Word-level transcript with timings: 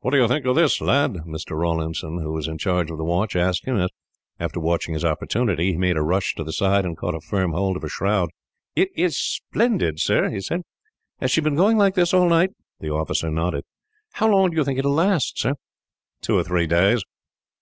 "What 0.00 0.10
do 0.10 0.18
you 0.18 0.28
think 0.28 0.44
of 0.44 0.56
this, 0.56 0.82
lad?" 0.82 1.12
Mr. 1.26 1.58
Rawlinson, 1.58 2.18
who 2.18 2.32
was 2.32 2.46
in 2.46 2.58
charge 2.58 2.90
of 2.90 2.98
the 2.98 3.02
watch, 3.04 3.34
asked 3.34 3.64
him; 3.66 3.78
as, 3.78 3.88
after 4.38 4.60
watching 4.60 4.92
his 4.92 5.06
opportunity, 5.06 5.72
he 5.72 5.78
made 5.78 5.96
a 5.96 6.02
rush 6.02 6.34
to 6.34 6.44
the 6.44 6.52
side 6.52 6.84
and 6.84 6.98
caught 6.98 7.14
a 7.14 7.20
firm 7.22 7.52
hold 7.52 7.78
of 7.78 7.82
a 7.84 7.88
shroud. 7.88 8.28
"It 8.76 8.90
is 8.94 9.16
splendid, 9.18 10.00
sir," 10.00 10.28
he 10.28 10.42
said. 10.42 10.64
"Has 11.18 11.30
she 11.30 11.40
been 11.40 11.56
going 11.56 11.78
like 11.78 11.94
this 11.94 12.12
all 12.12 12.28
night?" 12.28 12.50
The 12.80 12.90
officer 12.92 13.30
nodded. 13.30 13.64
"How 14.12 14.28
long 14.28 14.50
do 14.50 14.56
you 14.58 14.64
think 14.64 14.78
it 14.78 14.84
will 14.84 14.92
last, 14.92 15.38
sir?" 15.38 15.54
"Two 16.20 16.36
or 16.36 16.44
three 16.44 16.66
days." 16.66 17.02